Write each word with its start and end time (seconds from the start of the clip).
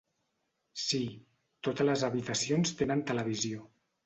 Sí, 0.83 1.01
totes 1.67 1.87
les 1.91 2.07
habitacions 2.09 2.75
tenen 2.81 3.05
televisió. 3.13 3.69